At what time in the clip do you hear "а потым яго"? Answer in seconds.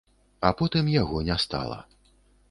0.47-1.21